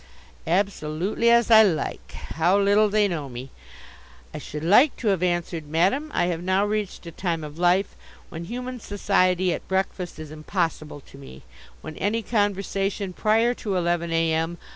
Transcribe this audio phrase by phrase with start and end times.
[0.47, 2.13] Absolutely as I like!
[2.13, 3.51] How little they know me.
[4.33, 7.95] I should like to have answered: "Madam, I have now reached a time of life
[8.29, 11.43] when human society at breakfast is impossible to me;
[11.81, 14.57] when any conversation prior to eleven a.m.